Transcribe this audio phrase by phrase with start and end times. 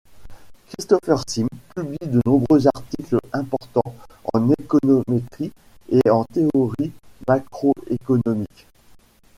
[0.69, 3.95] Christopher Sims publie de nombreux articles importants
[4.33, 5.51] en économétrie
[5.91, 6.91] et en théorie
[7.27, 8.65] macroéconomique.